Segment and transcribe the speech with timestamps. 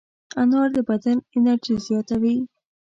[0.41, 2.35] انار د بدن انرژي زیاتوي.